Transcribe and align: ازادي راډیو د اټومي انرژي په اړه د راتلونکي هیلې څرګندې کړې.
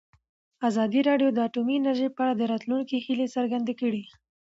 ازادي 0.69 0.99
راډیو 1.09 1.29
د 1.33 1.37
اټومي 1.47 1.73
انرژي 1.77 2.07
په 2.13 2.19
اړه 2.23 2.33
د 2.37 2.41
راتلونکي 2.51 2.95
هیلې 3.05 3.27
څرګندې 3.35 3.73
کړې. 3.81 4.03